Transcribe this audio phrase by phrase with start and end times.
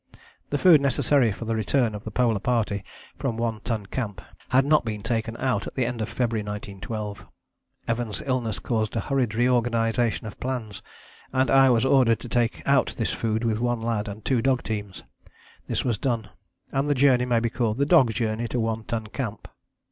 [0.49, 2.83] The food necessary for the return of the Polar Party
[3.19, 7.27] from One Ton Camp had not been taken out at the end of February 1912.
[7.87, 10.81] Evans' illness caused a hurried reorganization of plans,
[11.31, 14.63] and I was ordered to take out this food with one lad and two dog
[14.63, 15.03] teams.
[15.67, 16.29] This was done,
[16.71, 19.47] and the journey may be called the Dog Journey to One Ton Camp.